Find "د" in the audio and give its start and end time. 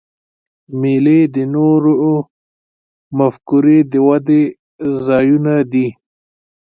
1.33-1.35, 3.91-3.93